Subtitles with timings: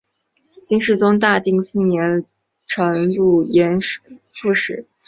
[0.63, 2.25] 金世宗大定四年
[2.65, 3.77] 辰渌盐
[4.31, 4.87] 副使。